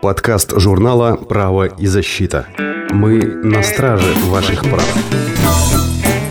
[0.00, 2.46] Подкаст журнала «Право и защита».
[2.90, 5.83] Мы на страже ваших прав.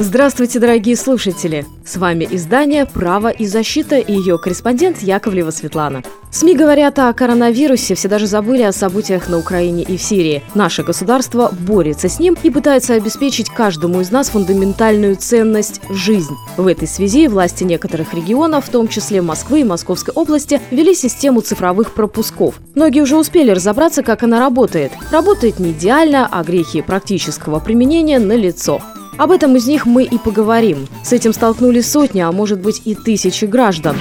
[0.03, 1.65] Здравствуйте, дорогие слушатели!
[1.85, 6.03] С вами издание «Право и защита» и ее корреспондент Яковлева Светлана.
[6.29, 10.43] СМИ говорят о коронавирусе, все даже забыли о событиях на Украине и в Сирии.
[10.55, 16.35] Наше государство борется с ним и пытается обеспечить каждому из нас фундаментальную ценность– жизнь.
[16.57, 21.39] В этой связи власти некоторых регионов, в том числе Москвы и Московской области, ввели систему
[21.39, 22.59] цифровых пропусков.
[22.75, 24.91] Многие уже успели разобраться, как она работает.
[25.11, 28.81] Работает не идеально, а грехи практического применения налицо.
[29.17, 30.87] Об этом из них мы и поговорим.
[31.03, 33.95] С этим столкнулись сотни, а может быть и тысячи граждан.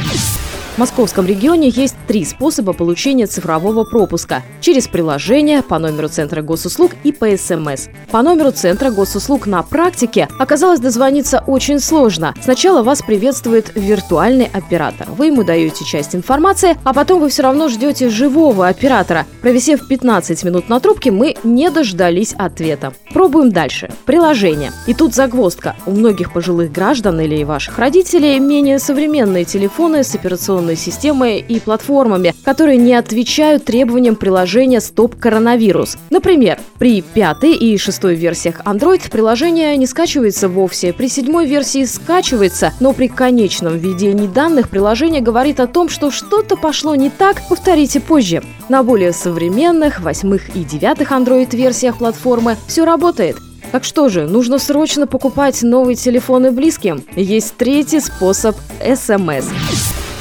[0.74, 6.92] В московском регионе есть три способа получения цифрового пропуска– через приложение, по номеру Центра госуслуг
[7.04, 7.88] и по СМС.
[8.10, 12.34] По номеру Центра госуслуг на практике оказалось дозвониться очень сложно.
[12.40, 15.08] Сначала вас приветствует виртуальный оператор.
[15.10, 19.27] Вы ему даете часть информации, а потом вы все равно ждете живого оператора.
[19.42, 22.94] Провисев 15 минут на трубке, мы не дождались ответа.
[23.12, 23.91] Пробуем дальше.
[24.06, 24.72] Приложение.
[24.86, 25.77] И тут загвоздка.
[25.84, 31.60] У многих пожилых граждан или ваших родителей менее современные телефоны с операционной операционной системой и
[31.60, 35.96] платформами, которые не отвечают требованиям приложения Стоп коронавирус.
[36.10, 42.72] Например, при пятой и шестой версиях Android приложение не скачивается вовсе, при седьмой версии скачивается,
[42.80, 48.00] но при конечном введении данных приложение говорит о том, что что-то пошло не так, повторите
[48.00, 48.42] позже.
[48.69, 53.36] На более современных, восьмых и девятых Android-версиях платформы все работает.
[53.72, 57.02] Так что же, нужно срочно покупать новые телефоны близким?
[57.16, 58.54] Есть третий способ–
[58.84, 59.47] СМС.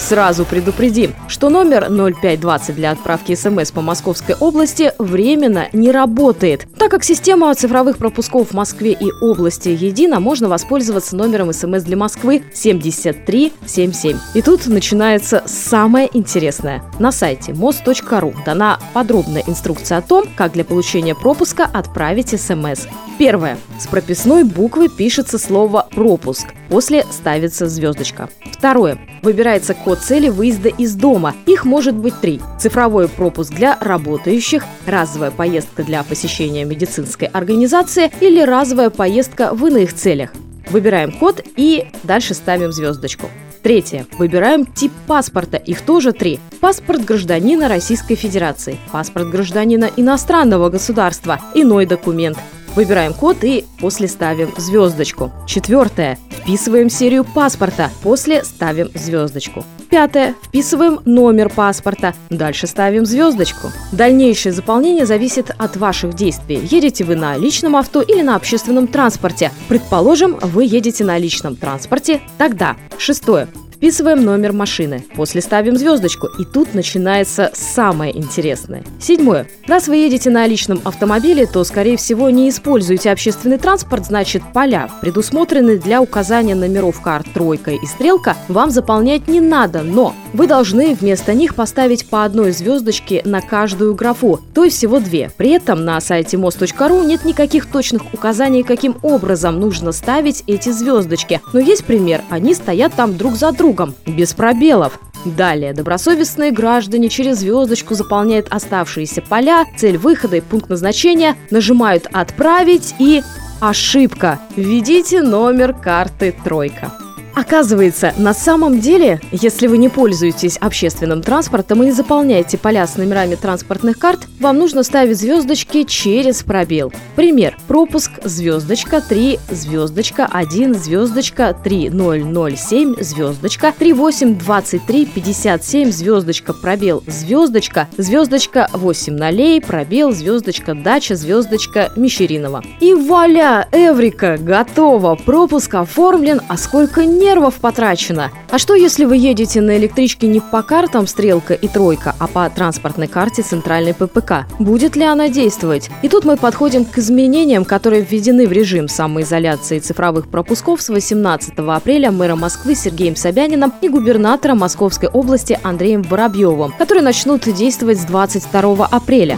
[0.02, 6.68] Сразу предупредим, что номер 0520 для отправки СМС по Московской области временно не работает.
[6.78, 11.96] Так как система цифровых пропусков в Москве и области едина, можно воспользоваться номером СМС для
[11.96, 14.18] Москвы 7377.
[14.34, 16.84] И тут начинается самое интересное.
[16.98, 22.88] На сайте мост.ру дана подробная инструкция о том, как для получения пропуска отправить СМС.
[23.20, 23.58] Первое.
[23.80, 26.48] С прописной буквы пишется слово «пропуск».
[26.70, 28.30] После ставится звездочка.
[28.52, 28.98] Второе.
[29.22, 31.36] Выбирается код цели выезда из дома.
[31.46, 32.42] Их может быть три.
[32.60, 39.94] Цифровой пропуск для работающих, разовая поездка для посещения медицинской организации или разовая поездка в иных
[39.94, 40.32] целях.
[40.70, 43.28] Выбираем код и дальше ставим звездочку.
[43.62, 44.08] Третье.
[44.18, 45.58] Выбираем тип паспорта.
[45.58, 46.40] Их тоже три.
[46.62, 52.38] Паспорт гражданина Российской Федерации, паспорт гражданина иностранного государства, иной документ,
[52.76, 55.32] Выбираем код и после ставим звездочку.
[55.46, 56.18] Четвертое.
[56.30, 57.90] Вписываем серию паспорта.
[58.02, 59.66] После ставим звездочку.
[59.90, 60.36] Пятое.
[60.44, 62.14] Вписываем номер паспорта.
[62.30, 63.68] Дальше ставим звездочку.
[63.92, 66.62] Дальнейшее заполнение зависит от ваших действий.
[66.64, 69.52] Едете вы на личном авто или на общественном транспорте.
[69.68, 72.22] Предположим, вы едете на личном транспорте.
[72.38, 73.50] Тогда шестое.
[73.82, 75.04] Вписываем номер машины.
[75.16, 76.28] После ставим звездочку.
[76.38, 78.84] И тут начинается самое интересное.
[79.00, 79.48] Седьмое.
[79.68, 84.88] Раз вы едете на личном автомобиле, то, скорее всего, не используете общественный транспорт, значит, поля,
[85.02, 90.94] предусмотренные для указания номеров карт «тройка» и «стрелка», вам заполнять не надо, но вы должны
[90.94, 95.32] вместо них поставить по одной звездочке на каждую графу, то есть всего две.
[95.38, 101.42] При этом на сайте мост.ру нет никаких точных указаний, каким образом нужно ставить эти звездочки.
[101.52, 105.00] Но есть пример, они стоят там друг за другом кругом, без пробелов.
[105.26, 112.96] Далее, добросовестные граждане через звездочку заполняют оставшиеся поля, цель выхода и пункт назначения, нажимают «Отправить»
[113.00, 113.22] и
[113.60, 114.40] «Ошибка».
[114.56, 116.92] Введите номер карты «Тройка».
[117.36, 122.98] Оказывается, на самом деле, если вы не пользуетесь общественным транспортом и не заполняете поля с
[122.98, 126.92] номерами транспортных карт, вам нужно ставить звездочки через пробел.
[127.16, 127.58] Пример.
[127.68, 139.14] Пропуск звездочка 3 звездочка 1 звездочка 3007 звездочка 3823 57 звездочка пробел звездочка звездочка 8
[139.16, 142.64] налей пробел звездочка дача звездочка Мещеринова.
[142.80, 145.16] И вуаля, Эврика, готово!
[145.16, 148.32] Пропуск оформлен, а сколько нервов потрачено.
[148.50, 152.50] А что, если вы едете на электричке не по картам «Стрелка» и «Тройка», а по
[152.50, 154.46] транспортной карте центральной ППК?
[154.60, 155.90] Будет ли она действовать?
[156.02, 161.54] И тут мы подходим к изменениям, которые введены в режим самоизоляции цифровых пропусков с 18
[161.58, 168.06] апреля мэра Москвы Сергеем Собяниным и губернатора Московской области Андреем Воробьевым, которые начнут действовать с
[168.06, 169.38] 22 апреля.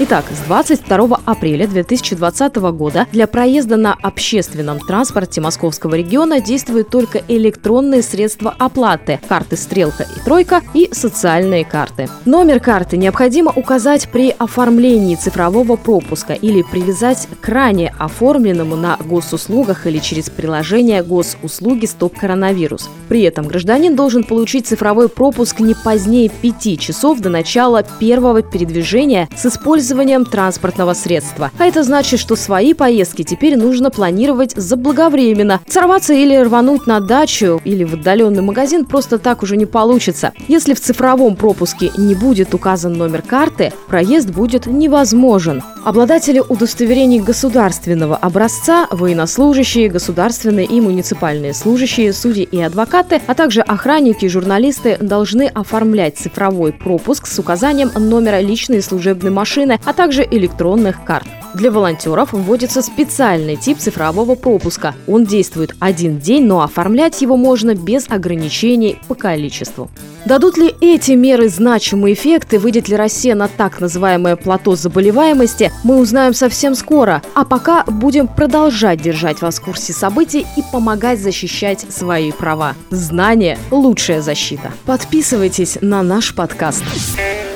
[0.00, 7.22] Итак, с 22 апреля 2020 года для проезда на общественном транспорте Московского региона действуют только
[7.28, 12.08] электронные средства оплаты– карты «Стрелка» и «Тройка» и социальные карты.
[12.24, 19.86] Номер карты необходимо указать при оформлении цифрового пропуска или привязать к ранее оформленному на госуслугах
[19.86, 22.90] или через приложение госуслуги «Стоп коронавирус».
[23.08, 29.28] При этом гражданин должен получить цифровой пропуск не позднее 5 часов до начала первого передвижения
[29.36, 31.50] с использованием использованием транспортного средства.
[31.58, 35.60] А это значит, что свои поездки теперь нужно планировать заблаговременно.
[35.68, 40.32] Сорваться или рвануть на дачу или в отдаленный магазин просто так уже не получится.
[40.48, 45.62] Если в цифровом пропуске не будет указан номер карты, проезд будет невозможен.
[45.84, 54.24] Обладатели удостоверений государственного образца, военнослужащие, государственные и муниципальные служащие, судьи и адвокаты, а также охранники
[54.24, 61.04] и журналисты должны оформлять цифровой пропуск с указанием номера личной служебной машины а также электронных
[61.04, 61.26] карт.
[61.54, 64.94] Для волонтеров вводится специальный тип цифрового пропуска.
[65.06, 69.88] Он действует один день, но оформлять его можно без ограничений по количеству.
[70.24, 75.70] Дадут ли эти меры значимый эффект и выйдет ли Россия на так называемое плато заболеваемости,
[75.84, 77.22] мы узнаем совсем скоро.
[77.34, 82.74] А пока будем продолжать держать вас в курсе событий и помогать защищать свои права.
[82.90, 84.72] Знание– лучшая защита.
[84.86, 86.82] Подписывайтесь на наш подкаст.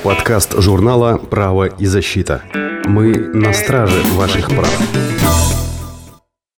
[0.03, 2.43] Подкаст журнала «Право и защита».
[2.85, 5.38] Мы на страже ваших прав.